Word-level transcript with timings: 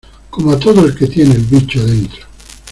como 0.31 0.51
a 0.53 0.57
todo 0.59 0.83
el 0.83 0.95
que 0.95 1.05
tiene 1.05 1.35
el 1.35 1.41
bicho 1.45 1.85
dentro. 1.85 2.25